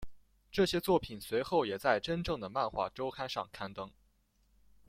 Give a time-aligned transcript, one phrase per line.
[0.51, 3.91] 这些作品随后也在真正的漫画周刊上刊登。